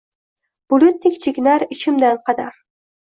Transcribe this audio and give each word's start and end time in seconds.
Bulutdek 0.75 1.19
chekinar 1.25 1.67
ichimdan 1.77 2.21
kadar 2.31 2.61